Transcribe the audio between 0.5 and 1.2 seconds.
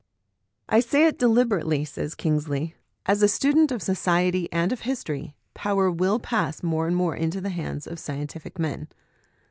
"I say it